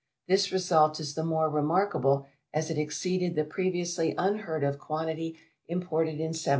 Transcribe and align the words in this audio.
This 0.27 0.51
result 0.51 0.99
is 0.99 1.13
the 1.13 1.23
more 1.23 1.47
remarkable 1.47 2.25
as 2.55 2.71
it 2.71 2.77
exceeded 2.79 3.35
the 3.35 3.43
previously 3.43 4.15
unheard 4.17 4.63
of 4.63 4.79
quantity 4.79 5.37
imported 5.67 6.15
in 6.19 6.29
1700. 6.33 6.49